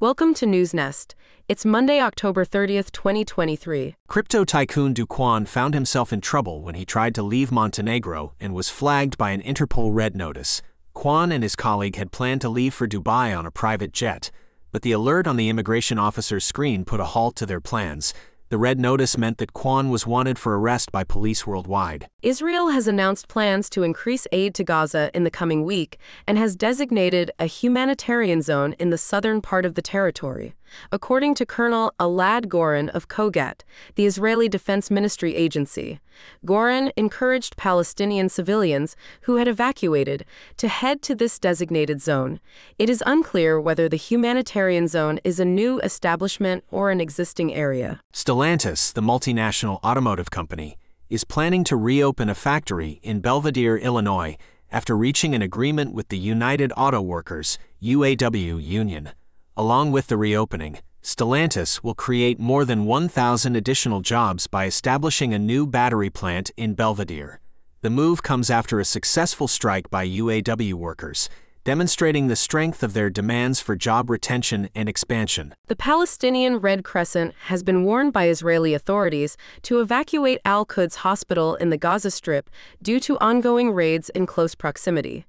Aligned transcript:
Welcome 0.00 0.32
to 0.36 0.46
Newsnest. 0.46 1.12
It's 1.46 1.66
Monday, 1.66 2.00
October 2.00 2.46
30th, 2.46 2.90
2023. 2.90 3.96
Crypto 4.08 4.46
tycoon 4.46 4.94
Kwon 4.94 5.46
found 5.46 5.74
himself 5.74 6.10
in 6.10 6.22
trouble 6.22 6.62
when 6.62 6.74
he 6.74 6.86
tried 6.86 7.14
to 7.16 7.22
leave 7.22 7.52
Montenegro 7.52 8.32
and 8.40 8.54
was 8.54 8.70
flagged 8.70 9.18
by 9.18 9.32
an 9.32 9.42
Interpol 9.42 9.94
red 9.94 10.16
notice. 10.16 10.62
Kwon 10.96 11.30
and 11.30 11.42
his 11.42 11.54
colleague 11.54 11.96
had 11.96 12.12
planned 12.12 12.40
to 12.40 12.48
leave 12.48 12.72
for 12.72 12.88
Dubai 12.88 13.38
on 13.38 13.44
a 13.44 13.50
private 13.50 13.92
jet, 13.92 14.30
but 14.72 14.80
the 14.80 14.92
alert 14.92 15.26
on 15.26 15.36
the 15.36 15.50
immigration 15.50 15.98
officer's 15.98 16.46
screen 16.46 16.86
put 16.86 17.00
a 17.00 17.12
halt 17.12 17.36
to 17.36 17.44
their 17.44 17.60
plans. 17.60 18.14
The 18.50 18.58
red 18.58 18.80
notice 18.80 19.16
meant 19.16 19.38
that 19.38 19.52
Kwon 19.52 19.90
was 19.90 20.08
wanted 20.08 20.36
for 20.36 20.58
arrest 20.58 20.90
by 20.90 21.04
police 21.04 21.46
worldwide. 21.46 22.08
Israel 22.20 22.70
has 22.70 22.88
announced 22.88 23.28
plans 23.28 23.70
to 23.70 23.84
increase 23.84 24.26
aid 24.32 24.56
to 24.56 24.64
Gaza 24.64 25.08
in 25.14 25.22
the 25.22 25.30
coming 25.30 25.64
week 25.64 26.00
and 26.26 26.36
has 26.36 26.56
designated 26.56 27.30
a 27.38 27.46
humanitarian 27.46 28.42
zone 28.42 28.74
in 28.80 28.90
the 28.90 28.98
southern 28.98 29.40
part 29.40 29.64
of 29.64 29.76
the 29.76 29.82
territory. 29.82 30.54
According 30.92 31.34
to 31.36 31.46
Colonel 31.46 31.92
Elad 31.98 32.48
Goren 32.48 32.88
of 32.90 33.08
COGAT, 33.08 33.64
the 33.94 34.06
Israeli 34.06 34.48
Defense 34.48 34.90
Ministry 34.90 35.34
agency, 35.34 36.00
Goren 36.44 36.92
encouraged 36.96 37.56
Palestinian 37.56 38.28
civilians 38.28 38.96
who 39.22 39.36
had 39.36 39.48
evacuated 39.48 40.24
to 40.56 40.68
head 40.68 41.02
to 41.02 41.14
this 41.14 41.38
designated 41.38 42.00
zone. 42.00 42.40
It 42.78 42.90
is 42.90 43.02
unclear 43.06 43.60
whether 43.60 43.88
the 43.88 43.96
humanitarian 43.96 44.88
zone 44.88 45.20
is 45.24 45.40
a 45.40 45.44
new 45.44 45.80
establishment 45.80 46.64
or 46.70 46.90
an 46.90 47.00
existing 47.00 47.54
area. 47.54 48.00
Stellantis, 48.12 48.92
the 48.92 49.02
multinational 49.02 49.82
automotive 49.84 50.30
company, 50.30 50.76
is 51.08 51.24
planning 51.24 51.64
to 51.64 51.76
reopen 51.76 52.28
a 52.28 52.34
factory 52.34 53.00
in 53.02 53.20
Belvidere, 53.20 53.80
Illinois, 53.80 54.36
after 54.70 54.96
reaching 54.96 55.34
an 55.34 55.42
agreement 55.42 55.92
with 55.92 56.08
the 56.08 56.18
United 56.18 56.72
Auto 56.76 57.00
Workers 57.00 57.58
UAW 57.82 58.62
union. 58.62 59.10
Along 59.56 59.90
with 59.90 60.06
the 60.06 60.16
reopening, 60.16 60.78
Stellantis 61.02 61.82
will 61.82 61.94
create 61.94 62.38
more 62.38 62.64
than 62.64 62.84
1,000 62.84 63.56
additional 63.56 64.00
jobs 64.00 64.46
by 64.46 64.66
establishing 64.66 65.34
a 65.34 65.38
new 65.38 65.66
battery 65.66 66.10
plant 66.10 66.50
in 66.56 66.74
Belvidere. 66.74 67.38
The 67.82 67.90
move 67.90 68.22
comes 68.22 68.50
after 68.50 68.78
a 68.78 68.84
successful 68.84 69.48
strike 69.48 69.90
by 69.90 70.06
UAW 70.06 70.74
workers, 70.74 71.28
demonstrating 71.64 72.28
the 72.28 72.36
strength 72.36 72.82
of 72.82 72.92
their 72.92 73.10
demands 73.10 73.60
for 73.60 73.76
job 73.76 74.08
retention 74.08 74.68
and 74.74 74.88
expansion. 74.88 75.54
The 75.68 75.76
Palestinian 75.76 76.58
Red 76.58 76.84
Crescent 76.84 77.34
has 77.46 77.62
been 77.62 77.84
warned 77.84 78.12
by 78.12 78.28
Israeli 78.28 78.74
authorities 78.74 79.36
to 79.62 79.80
evacuate 79.80 80.40
Al 80.44 80.64
Quds 80.64 80.96
Hospital 80.96 81.54
in 81.54 81.70
the 81.70 81.76
Gaza 81.76 82.10
Strip 82.10 82.50
due 82.82 83.00
to 83.00 83.18
ongoing 83.18 83.72
raids 83.72 84.10
in 84.10 84.26
close 84.26 84.54
proximity. 84.54 85.26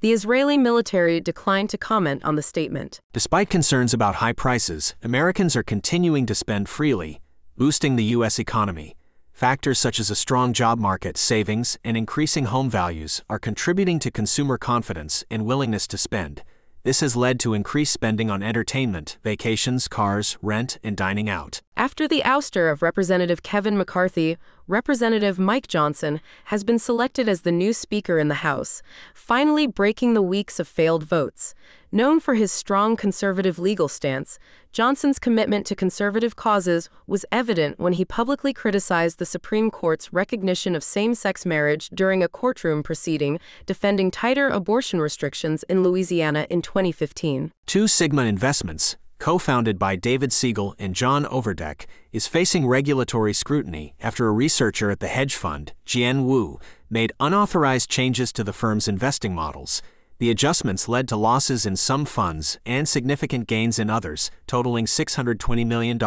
The 0.00 0.12
Israeli 0.12 0.58
military 0.58 1.20
declined 1.20 1.70
to 1.70 1.78
comment 1.78 2.24
on 2.24 2.36
the 2.36 2.42
statement. 2.42 3.00
Despite 3.12 3.50
concerns 3.50 3.94
about 3.94 4.16
high 4.16 4.32
prices, 4.32 4.94
Americans 5.02 5.56
are 5.56 5.62
continuing 5.62 6.26
to 6.26 6.34
spend 6.34 6.68
freely, 6.68 7.20
boosting 7.56 7.96
the 7.96 8.04
U.S. 8.16 8.38
economy. 8.38 8.96
Factors 9.32 9.80
such 9.80 9.98
as 9.98 10.10
a 10.10 10.14
strong 10.14 10.52
job 10.52 10.78
market, 10.78 11.16
savings, 11.16 11.76
and 11.82 11.96
increasing 11.96 12.44
home 12.44 12.70
values 12.70 13.22
are 13.28 13.38
contributing 13.38 13.98
to 13.98 14.10
consumer 14.10 14.56
confidence 14.56 15.24
and 15.28 15.44
willingness 15.44 15.88
to 15.88 15.98
spend. 15.98 16.42
This 16.84 17.00
has 17.00 17.16
led 17.16 17.40
to 17.40 17.54
increased 17.54 17.94
spending 17.94 18.30
on 18.30 18.42
entertainment, 18.42 19.16
vacations, 19.24 19.88
cars, 19.88 20.36
rent, 20.42 20.78
and 20.84 20.94
dining 20.94 21.30
out. 21.30 21.62
After 21.78 22.06
the 22.06 22.20
ouster 22.26 22.70
of 22.70 22.82
Representative 22.82 23.42
Kevin 23.42 23.78
McCarthy, 23.78 24.36
Representative 24.66 25.38
Mike 25.38 25.68
Johnson 25.68 26.22
has 26.44 26.64
been 26.64 26.78
selected 26.78 27.28
as 27.28 27.42
the 27.42 27.52
new 27.52 27.74
Speaker 27.74 28.18
in 28.18 28.28
the 28.28 28.36
House, 28.36 28.80
finally 29.12 29.66
breaking 29.66 30.14
the 30.14 30.22
weeks 30.22 30.58
of 30.58 30.66
failed 30.66 31.04
votes. 31.04 31.54
Known 31.92 32.18
for 32.18 32.32
his 32.32 32.50
strong 32.50 32.96
conservative 32.96 33.58
legal 33.58 33.88
stance, 33.88 34.38
Johnson's 34.72 35.18
commitment 35.18 35.66
to 35.66 35.76
conservative 35.76 36.34
causes 36.34 36.88
was 37.06 37.26
evident 37.30 37.78
when 37.78 37.92
he 37.92 38.06
publicly 38.06 38.54
criticized 38.54 39.18
the 39.18 39.26
Supreme 39.26 39.70
Court's 39.70 40.14
recognition 40.14 40.74
of 40.74 40.82
same 40.82 41.14
sex 41.14 41.44
marriage 41.44 41.90
during 41.90 42.22
a 42.22 42.28
courtroom 42.28 42.82
proceeding 42.82 43.38
defending 43.66 44.10
tighter 44.10 44.48
abortion 44.48 44.98
restrictions 44.98 45.62
in 45.64 45.82
Louisiana 45.82 46.46
in 46.48 46.62
2015. 46.62 47.52
Two 47.66 47.86
Sigma 47.86 48.22
Investments, 48.22 48.96
co 49.24 49.38
founded 49.38 49.78
by 49.78 49.96
David 49.96 50.34
Siegel 50.34 50.74
and 50.78 50.94
John 50.94 51.24
Overdeck, 51.24 51.86
is 52.12 52.26
facing 52.26 52.66
regulatory 52.66 53.32
scrutiny 53.32 53.94
after 53.98 54.28
a 54.28 54.32
researcher 54.32 54.90
at 54.90 55.00
the 55.00 55.08
hedge 55.08 55.34
fund, 55.34 55.72
Jian 55.86 56.24
Wu, 56.26 56.60
made 56.90 57.14
unauthorized 57.18 57.88
changes 57.88 58.34
to 58.34 58.44
the 58.44 58.52
firm's 58.52 58.86
investing 58.86 59.34
models. 59.34 59.80
The 60.18 60.30
adjustments 60.30 60.90
led 60.90 61.08
to 61.08 61.16
losses 61.16 61.64
in 61.64 61.76
some 61.76 62.04
funds 62.04 62.58
and 62.66 62.86
significant 62.86 63.46
gains 63.46 63.78
in 63.78 63.88
others, 63.88 64.30
totaling 64.46 64.84
$620 64.84 65.66
million. 65.66 65.98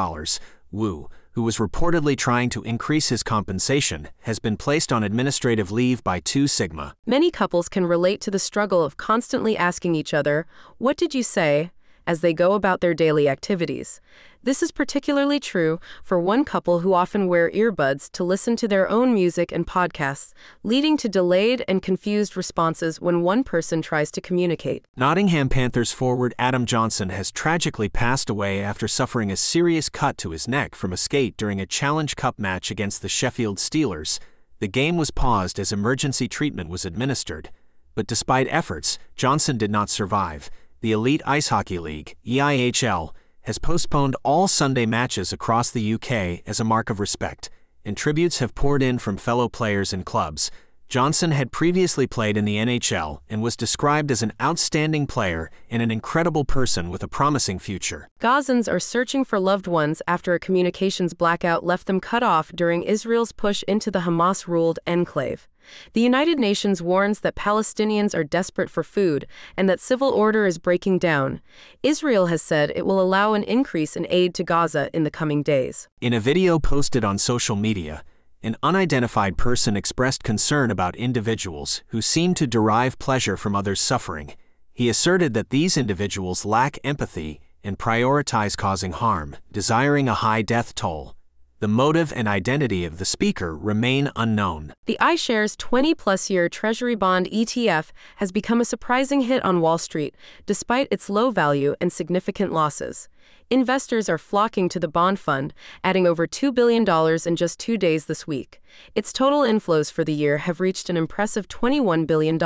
Wu, 0.69 1.09
who 1.31 1.41
was 1.41 1.57
reportedly 1.57 2.15
trying 2.15 2.49
to 2.49 2.61
increase 2.61 3.09
his 3.09 3.23
compensation, 3.23 4.09
has 4.21 4.37
been 4.37 4.57
placed 4.57 4.93
on 4.93 5.01
administrative 5.01 5.71
leave 5.71 6.03
by 6.03 6.19
Two 6.19 6.45
Sigma. 6.45 6.93
Many 7.07 7.31
couples 7.31 7.67
can 7.67 7.87
relate 7.87 8.21
to 8.21 8.29
the 8.29 8.37
struggle 8.37 8.83
of 8.83 8.97
constantly 8.97 9.57
asking 9.57 9.95
each 9.95 10.13
other, 10.13 10.45
What 10.77 10.97
did 10.97 11.15
you 11.15 11.23
say? 11.23 11.71
As 12.07 12.21
they 12.21 12.33
go 12.33 12.53
about 12.53 12.81
their 12.81 12.95
daily 12.95 13.29
activities. 13.29 14.01
This 14.41 14.63
is 14.63 14.71
particularly 14.71 15.41
true 15.41 15.77
for 16.03 16.17
one 16.17 16.45
couple 16.45 16.79
who 16.79 16.93
often 16.93 17.27
wear 17.27 17.51
earbuds 17.51 18.09
to 18.13 18.23
listen 18.23 18.55
to 18.55 18.67
their 18.67 18.89
own 18.89 19.13
music 19.13 19.51
and 19.51 19.67
podcasts, 19.67 20.31
leading 20.63 20.95
to 20.97 21.09
delayed 21.09 21.65
and 21.67 21.81
confused 21.81 22.37
responses 22.37 23.01
when 23.01 23.23
one 23.23 23.43
person 23.43 23.81
tries 23.81 24.09
to 24.11 24.21
communicate. 24.21 24.85
Nottingham 24.95 25.49
Panthers 25.49 25.91
forward 25.91 26.33
Adam 26.39 26.65
Johnson 26.65 27.09
has 27.09 27.29
tragically 27.29 27.89
passed 27.89 28.29
away 28.29 28.63
after 28.63 28.87
suffering 28.87 29.31
a 29.31 29.35
serious 29.35 29.89
cut 29.89 30.17
to 30.19 30.31
his 30.31 30.47
neck 30.47 30.75
from 30.75 30.93
a 30.93 30.97
skate 30.97 31.35
during 31.35 31.59
a 31.59 31.65
Challenge 31.65 32.15
Cup 32.15 32.39
match 32.39 32.71
against 32.71 33.01
the 33.01 33.09
Sheffield 33.09 33.57
Steelers. 33.57 34.17
The 34.59 34.69
game 34.69 34.95
was 34.95 35.11
paused 35.11 35.59
as 35.59 35.73
emergency 35.73 36.29
treatment 36.29 36.69
was 36.69 36.85
administered. 36.85 37.49
But 37.95 38.07
despite 38.07 38.47
efforts, 38.49 38.97
Johnson 39.15 39.57
did 39.57 39.71
not 39.71 39.89
survive 39.89 40.49
the 40.81 40.91
Elite 40.91 41.21
Ice 41.25 41.49
Hockey 41.49 41.79
League, 41.79 42.15
EIHL, 42.25 43.11
has 43.41 43.57
postponed 43.57 44.15
all 44.23 44.47
Sunday 44.47 44.85
matches 44.85 45.33
across 45.33 45.71
the 45.71 45.93
UK 45.93 46.41
as 46.45 46.59
a 46.59 46.65
mark 46.65 46.89
of 46.89 46.99
respect, 46.99 47.49
and 47.83 47.97
tributes 47.97 48.39
have 48.39 48.53
poured 48.53 48.83
in 48.83 48.99
from 48.99 49.17
fellow 49.17 49.49
players 49.49 49.91
and 49.93 50.05
clubs. 50.05 50.51
Johnson 50.89 51.31
had 51.31 51.51
previously 51.51 52.07
played 52.07 52.37
in 52.37 52.45
the 52.45 52.55
NHL 52.55 53.19
and 53.29 53.41
was 53.41 53.57
described 53.57 54.09
as 54.09 54.23
an 54.23 54.31
outstanding 54.41 55.05
player 55.05 55.51
and 55.69 55.81
an 55.81 55.91
incredible 55.91 56.45
person 56.45 56.89
with 56.89 57.03
a 57.03 57.09
promising 57.09 57.59
future. 57.59 58.07
Gazans 58.21 58.71
are 58.71 58.79
searching 58.79 59.25
for 59.25 59.37
loved 59.37 59.67
ones 59.67 60.01
after 60.07 60.33
a 60.33 60.39
communications 60.39 61.13
blackout 61.13 61.65
left 61.65 61.87
them 61.87 61.99
cut 61.99 62.23
off 62.23 62.53
during 62.55 62.83
Israel's 62.83 63.33
push 63.33 63.63
into 63.67 63.91
the 63.91 63.99
Hamas 63.99 64.47
ruled 64.47 64.79
enclave. 64.87 65.49
The 65.91 65.99
United 65.99 66.39
Nations 66.39 66.81
warns 66.81 67.19
that 67.19 67.35
Palestinians 67.35 68.15
are 68.15 68.23
desperate 68.23 68.69
for 68.69 68.81
food 68.81 69.27
and 69.57 69.67
that 69.67 69.81
civil 69.81 70.11
order 70.11 70.45
is 70.45 70.57
breaking 70.57 70.99
down. 70.99 71.41
Israel 71.83 72.27
has 72.27 72.41
said 72.41 72.71
it 72.73 72.85
will 72.85 73.01
allow 73.01 73.33
an 73.33 73.43
increase 73.43 73.97
in 73.97 74.07
aid 74.09 74.33
to 74.35 74.43
Gaza 74.45 74.89
in 74.93 75.03
the 75.03 75.11
coming 75.11 75.43
days. 75.43 75.89
In 75.99 76.13
a 76.13 76.21
video 76.21 76.59
posted 76.59 77.03
on 77.03 77.17
social 77.17 77.57
media, 77.57 78.05
an 78.43 78.55
unidentified 78.61 79.37
person 79.37 79.75
expressed 79.75 80.23
concern 80.23 80.71
about 80.71 80.95
individuals 80.95 81.81
who 81.87 82.01
seem 82.01 82.33
to 82.35 82.47
derive 82.47 82.99
pleasure 82.99 83.35
from 83.35 83.55
others' 83.55 83.81
suffering. 83.81 84.33
He 84.73 84.89
asserted 84.89 85.33
that 85.33 85.49
these 85.49 85.75
individuals 85.75 86.45
lack 86.45 86.79
empathy 86.83 87.41
and 87.63 87.79
prioritize 87.79 88.55
causing 88.55 88.91
harm, 88.91 89.35
desiring 89.51 90.07
a 90.07 90.13
high 90.13 90.43
death 90.43 90.75
toll. 90.75 91.15
The 91.59 91.67
motive 91.67 92.13
and 92.15 92.27
identity 92.27 92.85
of 92.85 92.99
the 92.99 93.05
speaker 93.05 93.57
remain 93.57 94.11
unknown. 94.15 94.73
The 94.85 94.97
iShares 95.01 95.57
20 95.57 95.95
plus 95.95 96.29
year 96.29 96.47
Treasury 96.47 96.93
bond 96.93 97.25
ETF 97.31 97.89
has 98.17 98.31
become 98.31 98.61
a 98.61 98.65
surprising 98.65 99.21
hit 99.21 99.43
on 99.43 99.59
Wall 99.59 99.79
Street, 99.79 100.13
despite 100.45 100.87
its 100.91 101.09
low 101.09 101.31
value 101.31 101.75
and 101.81 101.91
significant 101.91 102.53
losses. 102.53 103.09
Investors 103.49 104.09
are 104.09 104.17
flocking 104.17 104.67
to 104.67 104.77
the 104.77 104.89
bond 104.89 105.19
fund, 105.21 105.53
adding 105.81 106.05
over 106.05 106.27
$2 106.27 106.53
billion 106.53 106.85
in 107.25 107.35
just 107.37 107.59
two 107.59 107.77
days 107.77 108.05
this 108.05 108.27
week. 108.27 108.61
Its 108.93 109.13
total 109.13 109.39
inflows 109.39 109.89
for 109.89 110.03
the 110.03 110.13
year 110.13 110.39
have 110.39 110.59
reached 110.59 110.89
an 110.89 110.97
impressive 110.97 111.47
$21 111.47 112.05
billion. 112.05 112.37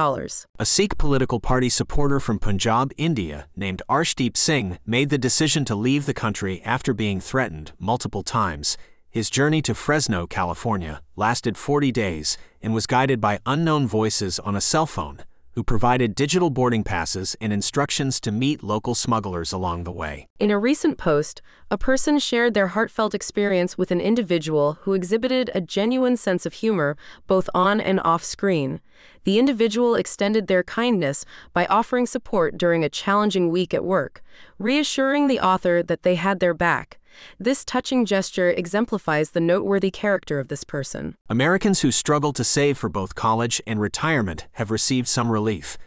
A 0.60 0.66
Sikh 0.66 1.00
political 1.00 1.40
party 1.40 1.70
supporter 1.70 2.20
from 2.20 2.38
Punjab, 2.38 2.92
India, 2.98 3.48
named 3.56 3.82
Arshdeep 3.90 4.38
Singh, 4.38 4.78
made 4.86 5.10
the 5.10 5.18
decision 5.18 5.66
to 5.66 5.76
leave 5.76 6.06
the 6.06 6.14
country 6.14 6.62
after 6.64 6.94
being 6.94 7.20
threatened 7.20 7.72
multiple 7.80 8.22
times. 8.22 8.78
His 9.10 9.32
journey 9.32 9.64
to 9.64 9.74
Fresno, 9.74 10.28
California, 10.28 11.02
lasted 11.16 11.58
40 11.58 11.92
days 11.92 12.38
and 12.62 12.76
was 12.76 12.86
guided 12.86 13.20
by 13.20 13.40
unknown 13.48 13.88
voices 13.88 14.38
on 14.38 14.56
a 14.56 14.62
cell 14.62 14.86
phone. 14.86 15.24
Who 15.54 15.64
provided 15.64 16.16
digital 16.16 16.50
boarding 16.50 16.84
passes 16.84 17.36
and 17.42 17.52
instructions 17.52 18.20
to 18.20 18.32
meet 18.32 18.64
local 18.64 18.96
smugglers 18.96 19.52
along 19.52 19.84
the 19.84 19.92
way. 19.92 20.28
In 20.40 20.52
a 20.52 20.58
recent 20.58 20.98
post, 20.98 21.42
a 21.70 21.78
person 21.78 22.20
shared 22.20 22.54
their 22.54 22.68
heartfelt 22.68 23.14
experience 23.14 23.78
with 23.78 23.92
an 23.92 24.00
individual 24.00 24.80
who 24.82 24.94
exhibited 24.94 25.52
a 25.54 25.62
genuine 25.62 26.18
sense 26.18 26.46
of 26.46 26.54
humor 26.54 26.96
both 27.28 27.50
on 27.54 27.82
and 27.82 28.00
off 28.04 28.24
screen. 28.24 28.80
The 29.24 29.40
individual 29.40 29.96
extended 29.96 30.48
their 30.48 30.64
kindness 30.64 31.26
by 31.54 31.66
offering 31.66 32.06
support 32.06 32.58
during 32.58 32.84
a 32.84 32.90
challenging 32.90 33.50
week 33.50 33.74
at 33.74 33.84
work, 33.84 34.24
reassuring 34.58 35.28
the 35.28 35.40
author 35.40 35.84
that 35.84 36.04
they 36.04 36.16
had 36.16 36.40
their 36.40 36.54
back. 36.54 36.98
This 37.40 37.66
touching 37.66 38.06
gesture 38.06 38.50
exemplifies 38.50 39.32
the 39.32 39.40
noteworthy 39.40 39.92
character 39.92 40.40
of 40.40 40.48
this 40.48 40.64
person. 40.64 41.16
Americans 41.30 41.82
who 41.82 41.92
struggle 41.92 42.34
to 42.34 42.44
save 42.44 42.78
for 42.78 42.90
both 42.90 43.16
college 43.16 43.62
and 43.66 43.80
retirement 43.80 44.48
have 44.54 44.72
received 44.72 45.08
some 45.08 45.32
relief. 45.32 45.78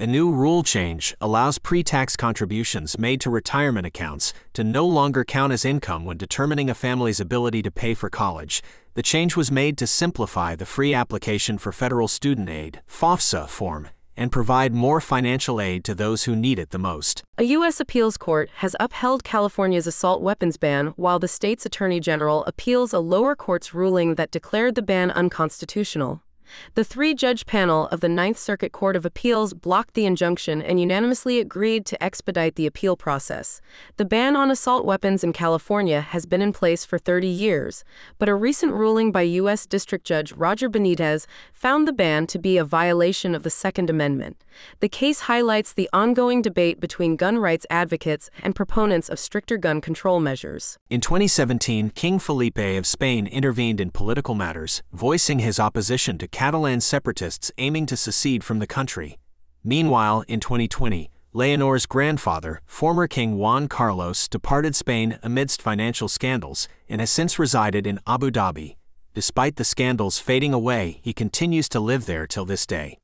A 0.00 0.06
new 0.06 0.30
rule 0.30 0.62
change 0.62 1.16
allows 1.20 1.58
pre 1.58 1.82
tax 1.82 2.16
contributions 2.16 2.98
made 2.98 3.20
to 3.22 3.30
retirement 3.30 3.84
accounts 3.84 4.32
to 4.52 4.62
no 4.62 4.86
longer 4.86 5.24
count 5.24 5.52
as 5.52 5.64
income 5.64 6.04
when 6.04 6.16
determining 6.16 6.70
a 6.70 6.74
family's 6.74 7.18
ability 7.18 7.62
to 7.62 7.72
pay 7.72 7.94
for 7.94 8.08
college. 8.08 8.62
The 8.94 9.02
change 9.02 9.34
was 9.34 9.50
made 9.50 9.76
to 9.78 9.88
simplify 9.88 10.54
the 10.54 10.66
free 10.66 10.94
application 10.94 11.58
for 11.58 11.72
federal 11.72 12.06
student 12.06 12.48
aid 12.48 12.80
(FAFSA) 12.88 13.48
form 13.48 13.88
and 14.18 14.30
provide 14.30 14.74
more 14.74 15.00
financial 15.00 15.60
aid 15.60 15.84
to 15.84 15.94
those 15.94 16.24
who 16.24 16.36
need 16.36 16.58
it 16.58 16.70
the 16.70 16.78
most. 16.78 17.22
A 17.38 17.44
U.S. 17.44 17.80
appeals 17.80 18.18
court 18.18 18.50
has 18.56 18.76
upheld 18.78 19.24
California's 19.24 19.86
assault 19.86 20.20
weapons 20.20 20.58
ban 20.58 20.88
while 20.96 21.18
the 21.18 21.28
state's 21.28 21.64
attorney 21.64 22.00
general 22.00 22.44
appeals 22.44 22.92
a 22.92 22.98
lower 22.98 23.34
court's 23.34 23.72
ruling 23.72 24.16
that 24.16 24.30
declared 24.30 24.74
the 24.74 24.82
ban 24.82 25.10
unconstitutional. 25.12 26.20
The 26.74 26.84
three 26.84 27.14
judge 27.14 27.46
panel 27.46 27.88
of 27.88 28.00
the 28.00 28.08
Ninth 28.08 28.38
Circuit 28.38 28.72
Court 28.72 28.96
of 28.96 29.04
Appeals 29.04 29.54
blocked 29.54 29.94
the 29.94 30.06
injunction 30.06 30.62
and 30.62 30.80
unanimously 30.80 31.40
agreed 31.40 31.86
to 31.86 32.02
expedite 32.02 32.54
the 32.54 32.66
appeal 32.66 32.96
process. 32.96 33.60
The 33.96 34.04
ban 34.04 34.36
on 34.36 34.50
assault 34.50 34.84
weapons 34.84 35.24
in 35.24 35.32
California 35.32 36.00
has 36.00 36.26
been 36.26 36.42
in 36.42 36.52
place 36.52 36.84
for 36.84 36.98
30 36.98 37.26
years, 37.26 37.84
but 38.18 38.28
a 38.28 38.34
recent 38.34 38.72
ruling 38.72 39.12
by 39.12 39.22
U.S. 39.22 39.66
District 39.66 40.04
Judge 40.04 40.32
Roger 40.32 40.68
Benitez 40.70 41.26
found 41.52 41.86
the 41.86 41.92
ban 41.92 42.26
to 42.28 42.38
be 42.38 42.56
a 42.56 42.64
violation 42.64 43.34
of 43.34 43.42
the 43.42 43.50
Second 43.50 43.90
Amendment. 43.90 44.42
The 44.80 44.88
case 44.88 45.20
highlights 45.20 45.72
the 45.72 45.88
ongoing 45.92 46.42
debate 46.42 46.80
between 46.80 47.16
gun 47.16 47.38
rights 47.38 47.66
advocates 47.70 48.30
and 48.42 48.54
proponents 48.54 49.08
of 49.08 49.18
stricter 49.18 49.56
gun 49.56 49.80
control 49.80 50.20
measures. 50.20 50.78
In 50.90 51.00
2017, 51.00 51.90
King 51.90 52.18
Felipe 52.18 52.58
of 52.58 52.86
Spain 52.86 53.26
intervened 53.26 53.80
in 53.80 53.90
political 53.90 54.34
matters, 54.34 54.82
voicing 54.92 55.40
his 55.40 55.60
opposition 55.60 56.18
to 56.18 56.28
Catalan 56.38 56.80
separatists 56.80 57.50
aiming 57.58 57.86
to 57.86 57.96
secede 57.96 58.44
from 58.44 58.60
the 58.60 58.66
country. 58.68 59.18
Meanwhile, 59.64 60.22
in 60.28 60.38
2020, 60.38 61.10
Leonor's 61.32 61.84
grandfather, 61.84 62.60
former 62.64 63.08
King 63.08 63.38
Juan 63.38 63.66
Carlos, 63.66 64.28
departed 64.28 64.76
Spain 64.76 65.18
amidst 65.24 65.60
financial 65.60 66.06
scandals 66.06 66.68
and 66.88 67.00
has 67.00 67.10
since 67.10 67.40
resided 67.40 67.88
in 67.88 67.98
Abu 68.06 68.30
Dhabi. 68.30 68.76
Despite 69.14 69.56
the 69.56 69.64
scandals 69.64 70.20
fading 70.20 70.54
away, 70.54 71.00
he 71.02 71.12
continues 71.12 71.68
to 71.70 71.80
live 71.80 72.06
there 72.06 72.28
till 72.28 72.44
this 72.44 72.66
day. 72.66 72.96